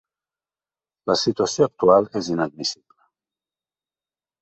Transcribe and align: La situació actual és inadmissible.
La 1.11 1.17
situació 1.25 1.69
actual 1.71 2.09
és 2.23 2.33
inadmissible. 2.39 3.01